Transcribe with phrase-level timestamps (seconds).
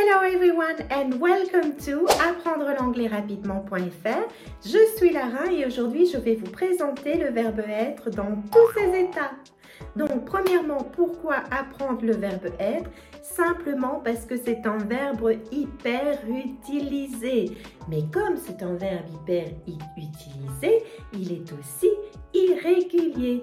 [0.00, 4.28] Hello everyone and welcome to apprendre l'anglais rapidement.fr.
[4.64, 9.00] Je suis Lara et aujourd'hui je vais vous présenter le verbe être dans tous ses
[9.00, 9.32] états.
[9.96, 12.88] Donc premièrement, pourquoi apprendre le verbe être?
[13.22, 17.56] Simplement parce que c'est un verbe hyper utilisé.
[17.88, 19.48] Mais comme c'est un verbe hyper
[19.96, 21.90] utilisé, il est aussi
[22.32, 23.42] irrégulier.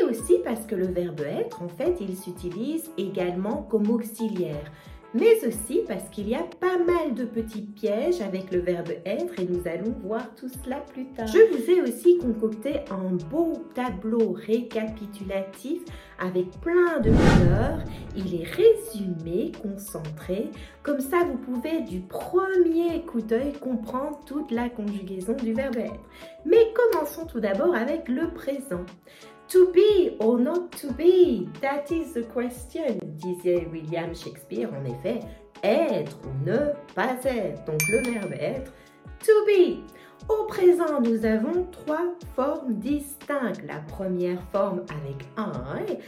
[0.00, 4.70] Et aussi parce que le verbe être, en fait, il s'utilise également comme auxiliaire
[5.14, 9.38] mais aussi parce qu'il y a pas mal de petits pièges avec le verbe être
[9.38, 11.26] et nous allons voir tout cela plus tard.
[11.26, 15.82] Je vous ai aussi concocté un beau tableau récapitulatif
[16.18, 17.78] avec plein de couleurs.
[18.16, 20.50] Il est résumé, concentré.
[20.82, 26.00] Comme ça, vous pouvez du premier coup d'œil comprendre toute la conjugaison du verbe être.
[26.44, 28.84] Mais commençons tout d'abord avec le présent.
[29.52, 34.70] To be or not to be, that is the question, disait William Shakespeare.
[34.72, 35.20] En effet,
[35.62, 37.62] être ou ne pas être.
[37.66, 38.72] Donc le verbe être,
[39.20, 39.82] to be.
[40.30, 43.62] Au présent, nous avons trois formes distinctes.
[43.66, 45.98] La première forme avec I,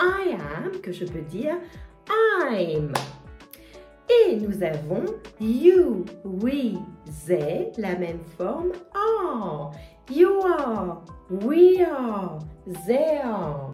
[0.00, 1.56] I am, que je peux dire
[2.08, 2.90] I'm.
[4.08, 5.04] Et nous avons
[5.40, 6.78] you, we,
[7.26, 9.72] they, la même forme are.
[10.10, 12.38] You are, we are,
[12.86, 13.72] they are.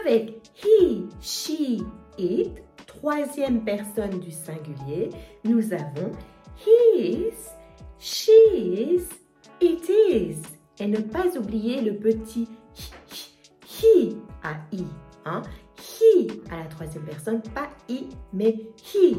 [0.00, 1.82] Avec he, she,
[2.16, 5.10] it, troisième personne du singulier,
[5.44, 6.12] nous avons
[6.64, 7.32] his,
[7.98, 9.08] she's,
[9.60, 10.42] it is.
[10.78, 12.48] Et ne pas oublier le petit
[13.66, 14.84] he, à i.
[15.24, 15.42] Hein?
[15.78, 18.56] He à la troisième personne, pas i, mais
[18.94, 19.16] he.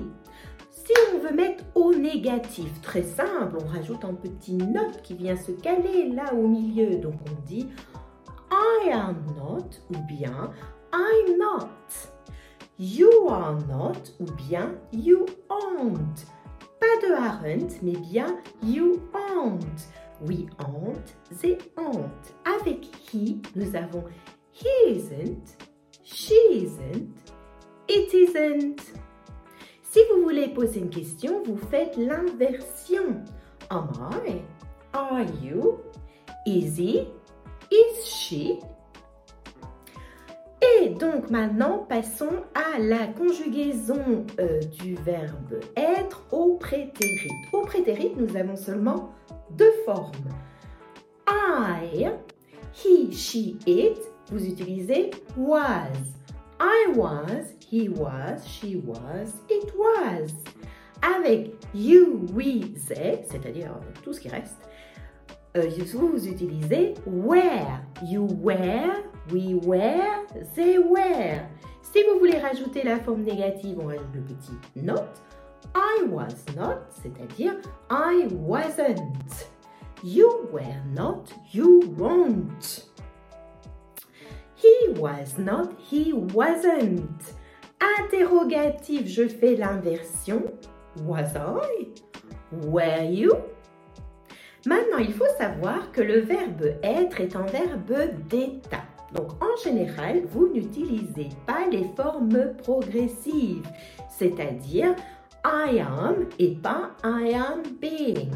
[0.72, 5.36] Si on veut mettre au négatif, très simple, on rajoute un petit note qui vient
[5.36, 6.98] se caler là au milieu.
[6.98, 7.68] Donc on dit
[8.66, 10.50] I am not ou bien
[10.92, 11.94] I'm not.
[12.78, 16.26] You are not ou bien you aren't.
[16.80, 19.88] Pas de aren't, mais bien you aren't.
[20.22, 22.34] We aren't, they aren't.
[22.46, 24.04] Avec he, nous avons
[24.52, 25.58] he isn't,
[26.04, 27.32] she isn't,
[27.88, 28.82] it isn't.
[29.84, 33.24] Si vous voulez poser une question, vous faites l'inversion.
[33.70, 33.90] Am
[34.26, 34.42] I?
[34.94, 35.80] Are you?
[36.46, 37.08] Is he?
[37.72, 38.60] Is she?
[40.62, 47.32] Et donc maintenant, passons à la conjugaison euh, du verbe être au prétérit.
[47.54, 49.12] Au prétérit, nous avons seulement
[49.52, 50.12] deux formes.
[51.28, 52.10] I,
[52.74, 54.00] he, she, it,
[54.32, 55.88] vous utilisez was.
[56.60, 60.32] I was, he was, she was, it was.
[61.02, 64.58] Avec you, we, they, c'est-à-dire tout ce qui reste,
[65.56, 67.80] euh, vous utilisez were.
[68.04, 71.42] You were, we were, they were.
[71.82, 75.06] Si vous voulez rajouter la forme négative, on rajoute le petit not.
[75.74, 77.56] I was not, c'est-à-dire
[77.90, 79.48] I wasn't.
[80.04, 82.86] You were not, you weren't.
[84.56, 87.36] He was not, he wasn't.
[88.00, 90.44] Interrogatif, je fais l'inversion.
[91.04, 91.88] Was I?
[92.52, 93.32] Were you?
[94.66, 98.84] Maintenant, il faut savoir que le verbe être est un verbe d'état.
[99.14, 103.68] Donc, en général, vous n'utilisez pas les formes progressives,
[104.10, 104.96] c'est-à-dire
[105.46, 108.32] I am et pas I am being.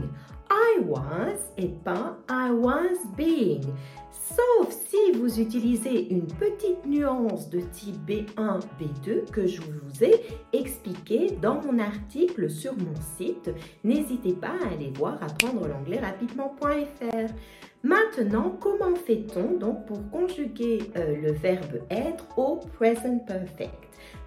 [0.59, 3.63] I was et pas I was being.
[4.11, 10.21] Sauf si vous utilisez une petite nuance de type B1, B2 que je vous ai
[10.53, 13.51] expliqué dans mon article sur mon site.
[13.83, 17.33] N'hésitez pas à aller voir apprendre l'anglais rapidement.fr.
[17.81, 23.73] Maintenant, comment fait-on donc pour conjuguer euh, le verbe être au present perfect?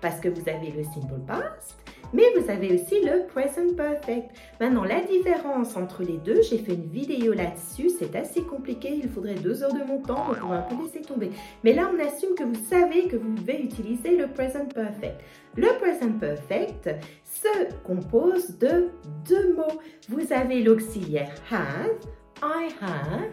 [0.01, 1.77] Parce que vous avez le simple past,
[2.15, 4.31] mais vous avez aussi le present perfect.
[4.59, 9.09] Maintenant, la différence entre les deux, j'ai fait une vidéo là-dessus, c'est assez compliqué, il
[9.11, 11.31] faudrait deux heures de mon temps, donc on va un peu laisser tomber.
[11.63, 15.21] Mais là, on assume que vous savez que vous devez utiliser le present perfect.
[15.57, 16.89] Le present perfect
[17.23, 18.89] se compose de
[19.29, 19.81] deux mots.
[20.09, 21.99] Vous avez l'auxiliaire have,
[22.43, 23.31] I have,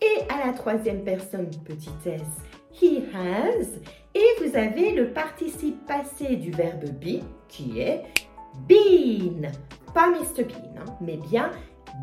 [0.00, 2.22] et à la troisième personne, petite s,
[2.72, 3.66] he has,
[4.14, 8.02] et vous avez le participe passé du verbe be qui est
[8.68, 9.52] been.
[9.94, 10.44] Pas Mr.
[10.44, 11.52] Bean, hein, mais bien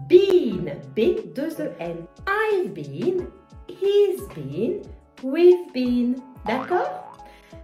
[0.07, 0.75] been.
[0.95, 2.05] B, 2 E, N.
[2.25, 3.27] I've been,
[3.67, 4.81] he's been,
[5.23, 6.15] we've been.
[6.45, 7.17] D'accord?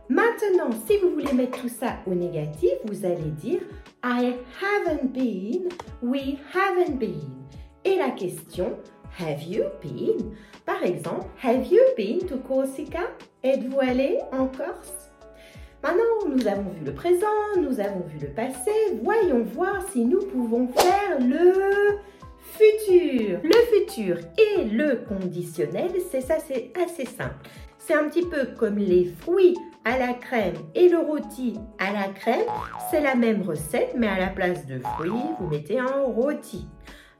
[0.10, 3.62] Maintenant, si vous voulez mettre tout ça au négatif, vous allez dire
[4.04, 5.70] I haven't been,
[6.02, 7.41] we haven't been.
[7.83, 8.78] Et la question,
[9.19, 10.36] have you been?
[10.66, 13.10] Par exemple, have you been to Corsica?
[13.44, 15.10] Êtes-vous allé en Corse?
[15.81, 17.25] Maintenant, nous avons vu le présent,
[17.60, 18.72] nous avons vu le passé.
[19.01, 21.98] Voyons voir si nous pouvons faire le
[22.39, 23.39] futur.
[23.44, 27.48] Le futur et le conditionnel, c'est ça, c'est assez simple.
[27.80, 32.10] C'est un petit peu comme les fruits à la crème et le rôti à la
[32.10, 32.45] crème.
[32.92, 36.68] C'est la même recette, mais à la place de fruits, vous mettez un rôti.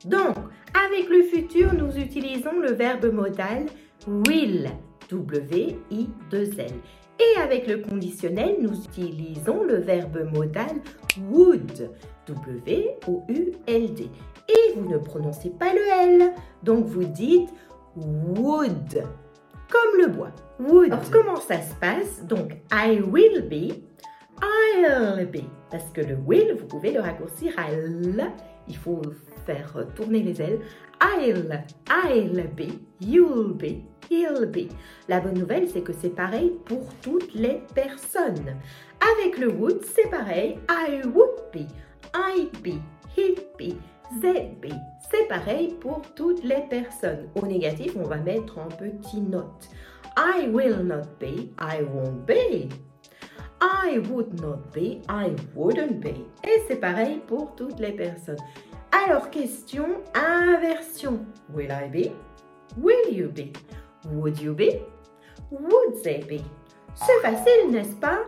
[0.06, 0.36] Donc,
[0.74, 3.65] avec le futur, nous utilisons le verbe modal
[4.07, 4.69] will,
[5.09, 6.71] W-I-2-L.
[7.19, 10.81] Et avec le conditionnel, nous utilisons le verbe modal
[11.30, 11.92] would,
[12.25, 14.09] W-O-U-L-D.
[14.50, 15.81] Et vous ne prononcez pas le
[16.21, 16.33] L,
[16.63, 17.50] donc vous dites
[17.95, 19.03] would,
[19.69, 20.31] comme le bois.
[20.59, 20.92] Would.
[20.92, 22.25] Alors comment ça se passe?
[22.25, 23.74] Donc I will be,
[24.42, 25.44] I'll be.
[25.69, 28.31] Parce que le will, vous pouvez le raccourcir à l.
[28.68, 29.02] Il faut
[29.46, 30.60] faire tourner les ailes.
[31.02, 34.69] I'll, I'll be, you'll be, he'll be.
[35.10, 38.56] La bonne nouvelle, c'est que c'est pareil pour toutes les personnes.
[39.18, 40.60] Avec le would, c'est pareil.
[40.69, 41.66] I would be,
[42.13, 42.80] I'd be,
[43.18, 43.75] he'd be,
[44.22, 44.74] they'd be.
[45.10, 47.28] C'est pareil pour toutes les personnes.
[47.36, 49.69] Au négatif, on va mettre en petit note.
[50.18, 52.69] I will not be, I won't be.
[53.62, 56.25] I would not be, I wouldn't be.
[56.44, 58.40] Et c'est pareil pour toutes les personnes.
[58.92, 61.19] Alors, question inversion.
[61.54, 62.12] Will I be?
[62.78, 63.54] Will you be?
[64.12, 64.81] Would you be?
[65.52, 66.42] Would they be?
[66.96, 68.19] C'est facile, n'est-ce pas?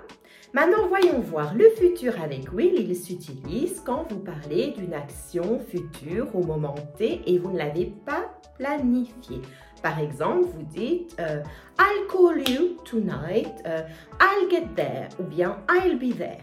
[0.53, 1.55] Maintenant, voyons voir.
[1.55, 7.21] Le futur avec will, il s'utilise quand vous parlez d'une action future au moment T
[7.25, 9.41] et vous ne l'avez pas planifiée.
[9.83, 11.43] Par exemple, vous dites euh,
[11.77, 13.81] I'll call you tonight, euh,
[14.19, 16.41] I'll get there ou bien I'll be there.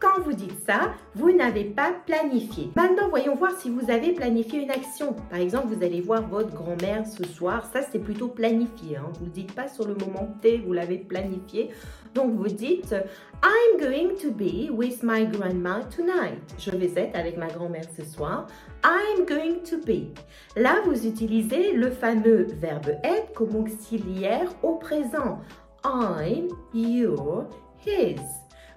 [0.00, 2.70] Quand vous dites ça, vous n'avez pas planifié.
[2.76, 5.14] Maintenant, voyons voir si vous avez planifié une action.
[5.28, 7.68] Par exemple, vous allez voir votre grand-mère ce soir.
[7.72, 8.96] Ça, c'est plutôt planifié.
[8.96, 9.10] Hein.
[9.18, 11.70] Vous ne dites pas sur le moment T, vous l'avez planifié.
[12.14, 12.94] Donc, vous dites
[13.42, 16.42] I'm going to be with my grandma tonight.
[16.58, 18.46] Je vais être avec ma grand-mère ce soir.
[18.84, 20.14] I'm going to be.
[20.56, 25.40] Là, vous utilisez le fameux verbe être comme auxiliaire au présent.
[25.84, 27.46] I'm, you're,
[27.84, 28.20] his.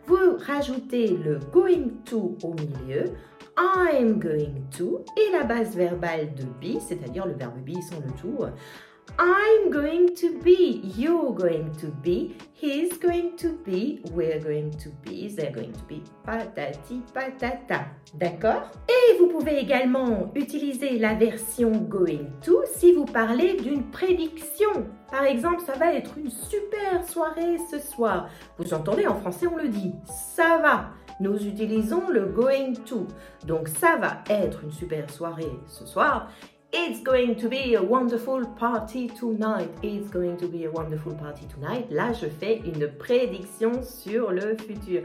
[0.08, 3.06] Vous rajoutez le going to au milieu.
[3.58, 8.12] I'm going to et la base verbale de be, c'est-à-dire le verbe be sans le
[8.20, 8.46] tout.
[9.20, 14.90] I'm going to be, you're going to be, he's going to be, we're going to
[15.04, 17.86] be, they're going to be, patati patata.
[18.14, 18.72] D'accord?
[18.88, 24.88] Et vous pouvez également utiliser la version going to si vous parlez d'une prédiction.
[25.12, 28.30] Par exemple, ça va être une super soirée ce soir.
[28.58, 30.92] Vous entendez, en français, on le dit, ça va.
[31.20, 33.08] Nous utilisons le going to.
[33.46, 36.32] Donc, ça va être une super soirée ce soir.
[36.74, 39.70] It's going to be a wonderful party tonight.
[39.84, 41.92] It's going to be a wonderful party tonight.
[41.92, 45.02] Là, je fais une prédiction sur le futur.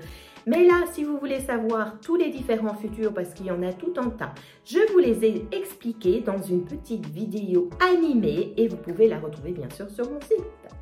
[0.47, 3.73] Mais là, si vous voulez savoir tous les différents futurs, parce qu'il y en a
[3.73, 4.33] tout un tas,
[4.65, 9.51] je vous les ai expliqués dans une petite vidéo animée et vous pouvez la retrouver
[9.51, 10.75] bien sûr sur mon site.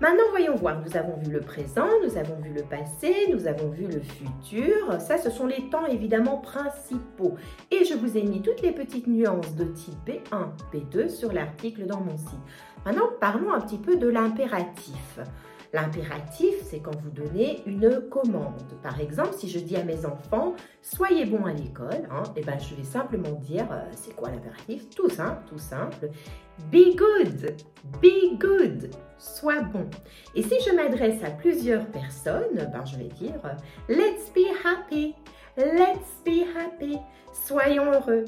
[0.00, 0.80] Maintenant, voyons voir.
[0.80, 4.98] Nous avons vu le présent, nous avons vu le passé, nous avons vu le futur.
[4.98, 7.34] Ça, ce sont les temps évidemment principaux.
[7.70, 11.84] Et je vous ai mis toutes les petites nuances de type B1, B2 sur l'article
[11.84, 12.40] dans mon site.
[12.86, 15.20] Maintenant, parlons un petit peu de l'impératif.
[15.72, 18.60] L'impératif, c'est quand vous donnez une commande.
[18.82, 22.42] Par exemple, si je dis à mes enfants, soyez bons à l'école, hein, et eh
[22.42, 24.90] ben, je vais simplement dire, euh, c'est quoi l'impératif?
[24.90, 26.10] Tout simple, tout simple.
[26.72, 27.54] Be good,
[28.02, 29.88] be good, sois bon.
[30.34, 33.40] Et si je m'adresse à plusieurs personnes, ben, je vais dire,
[33.88, 35.14] let's be happy,
[35.56, 36.98] let's be happy,
[37.32, 38.24] soyons heureux.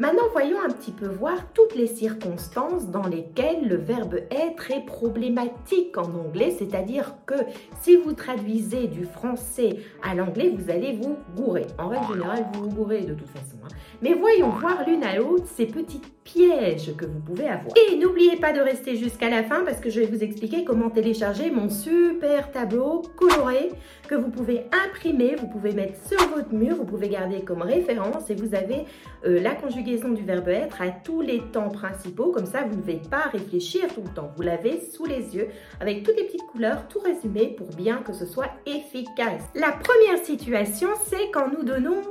[0.00, 4.86] Maintenant, voyons un petit peu voir toutes les circonstances dans lesquelles le verbe être est
[4.86, 7.34] problématique en anglais, c'est-à-dire que
[7.82, 11.66] si vous traduisez du français à l'anglais, vous allez vous gourer.
[11.76, 13.58] En règle générale, vous vous gourez de toute façon.
[13.62, 13.68] Hein.
[14.00, 17.74] Mais voyons voir l'une à l'autre ces petits pièges que vous pouvez avoir.
[17.76, 20.88] Et n'oubliez pas de rester jusqu'à la fin parce que je vais vous expliquer comment
[20.88, 23.68] télécharger mon super tableau coloré
[24.08, 28.30] que vous pouvez imprimer, vous pouvez mettre sur votre mur, vous pouvez garder comme référence
[28.30, 28.86] et vous avez
[29.26, 32.30] euh, la conjugaison du verbe être à tous les temps principaux.
[32.30, 34.30] Comme ça, vous ne devez pas réfléchir tout le temps.
[34.36, 35.48] Vous l'avez sous les yeux
[35.80, 39.42] avec toutes les petites couleurs, tout résumé pour bien que ce soit efficace.
[39.54, 42.02] La première situation, c'est quand nous donnons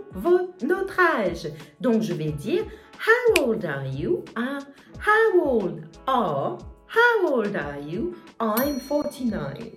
[0.62, 1.48] notre âge.
[1.80, 2.64] Donc, je vais dire
[3.00, 4.26] How old are you?
[4.36, 4.60] Uh,
[5.00, 5.86] how old?
[6.06, 6.58] Are?
[6.88, 8.14] How old are you?
[8.42, 9.72] I'm 49.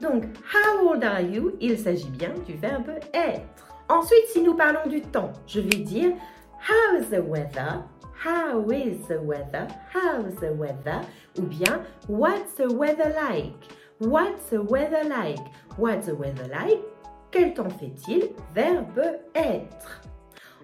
[0.00, 0.24] Donc,
[0.54, 1.52] how old are you?
[1.60, 3.66] Il s'agit bien du verbe être.
[3.90, 6.12] Ensuite, si nous parlons du temps, je vais dire
[6.60, 7.82] How is the weather?
[8.14, 9.66] How is the weather?
[9.90, 11.02] How's the weather?
[11.38, 13.54] Ou bien What's the weather like?
[13.98, 15.40] What's the weather like?
[15.76, 16.80] What's the weather like?
[17.30, 18.34] Quel temps fait-il?
[18.54, 20.02] Verbe être.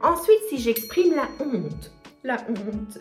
[0.03, 1.91] Ensuite, si j'exprime la honte,
[2.23, 2.99] la honte,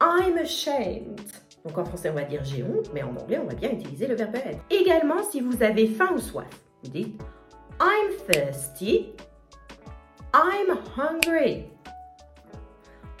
[0.00, 1.20] I'm ashamed.
[1.64, 4.08] Donc en français, on va dire j'ai honte, mais en anglais, on va bien utiliser
[4.08, 4.58] le verbe être.
[4.68, 6.48] Également, si vous avez faim ou soif,
[6.82, 7.20] vous dites
[7.80, 9.14] I'm thirsty,
[10.34, 11.71] I'm hungry.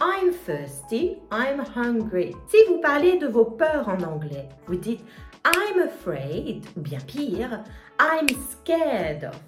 [0.04, 2.34] I'm thirsty, I'm hungry.
[2.48, 5.04] Si vous parlez de vos peurs en anglais, vous dites
[5.46, 7.62] I'm afraid, ou bien pire,
[8.00, 9.38] I'm scared of.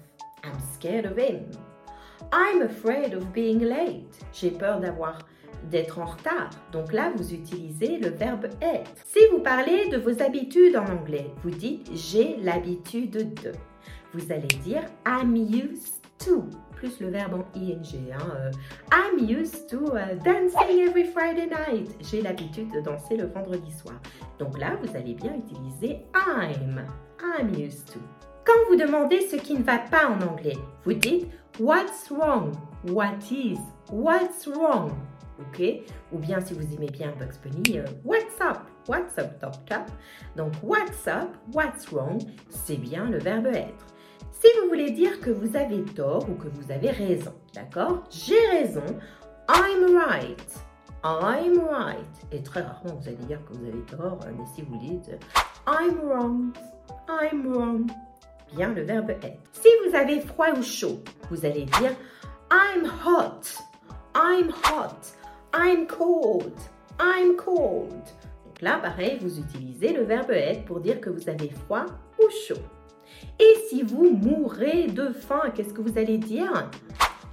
[0.45, 1.51] I'm scared of him.
[2.31, 4.17] I'm afraid of being late.
[4.31, 5.17] J'ai peur d'avoir
[5.69, 6.51] d'être en retard.
[6.71, 8.91] Donc là, vous utilisez le verbe être.
[9.03, 13.51] Si vous parlez de vos habitudes en anglais, vous dites j'ai l'habitude de.
[14.13, 16.45] Vous allez dire I'm used to,
[16.99, 18.11] le verbe en ing.
[18.11, 18.51] Hein, euh,
[18.91, 21.89] I'm used to uh, dancing every Friday night.
[22.01, 23.95] J'ai l'habitude de danser le vendredi soir.
[24.39, 26.85] Donc là, vous allez bien utiliser I'm.
[27.19, 27.99] I'm used to.
[28.45, 31.27] Quand vous demandez ce qui ne va pas en anglais, vous dites
[31.59, 32.51] What's wrong?
[32.87, 33.59] What is?
[33.91, 34.91] What's wrong?
[35.39, 35.61] Ok?
[36.13, 38.59] Ou bien si vous aimez bien Bugs Bunny, euh, What's up?
[38.87, 39.85] What's up, doctor?
[40.35, 41.35] Donc What's up?
[41.53, 42.19] What's wrong?
[42.49, 43.94] C'est bien le verbe être.
[44.39, 48.03] Si vous voulez dire que vous avez tort ou que vous avez raison, d'accord?
[48.09, 48.83] J'ai raison.
[49.49, 50.51] I'm right.
[51.03, 52.05] I'm right.
[52.31, 55.11] Et très rarement, vous allez dire que vous avez tort, euh, mais si vous dites
[55.67, 56.51] I'm wrong.
[57.07, 57.87] I'm wrong
[58.55, 59.37] bien le verbe être.
[59.53, 60.99] Si vous avez froid ou chaud,
[61.29, 61.95] vous allez dire
[62.51, 63.41] I'm hot,
[64.15, 65.13] I'm hot,
[65.53, 66.53] I'm cold,
[66.99, 67.91] I'm cold.
[68.45, 71.85] Donc là, pareil, vous utilisez le verbe être pour dire que vous avez froid
[72.19, 72.61] ou chaud.
[73.39, 76.69] Et si vous mourrez de faim, qu'est-ce que vous allez dire?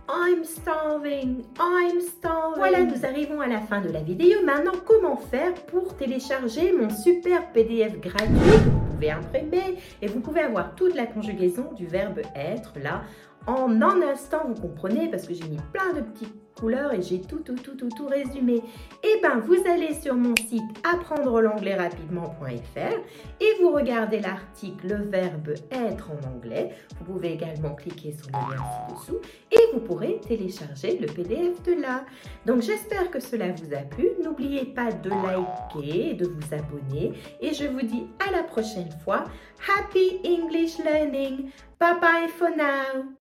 [0.08, 2.56] I'm starving, I'm starving.
[2.56, 4.40] Voilà, nous arrivons à la fin de la vidéo.
[4.44, 8.26] Maintenant, comment faire pour télécharger mon super PDF gratuit?
[8.26, 13.02] Que vous pouvez imprimer et vous pouvez avoir toute la conjugaison du verbe être là
[13.46, 17.20] en un instant, vous comprenez, parce que j'ai mis plein de petites couleurs et j'ai
[17.20, 18.62] tout, tout, tout, tout, tout résumé.
[19.02, 22.96] Eh bien, vous allez sur mon site apprendre l'anglais rapidement.fr
[23.40, 26.74] et vous regardez l'article Le verbe être en anglais.
[26.98, 31.80] Vous pouvez également cliquer sur le lien ci-dessous et vous pourrez télécharger le PDF de
[31.80, 32.04] là.
[32.46, 34.08] Donc, j'espère que cela vous a plu.
[34.22, 37.12] N'oubliez pas de liker de vous abonner.
[37.40, 39.24] Et je vous dis à la prochaine fois.
[39.68, 41.50] Happy English Learning!
[41.78, 43.21] Bye bye for now!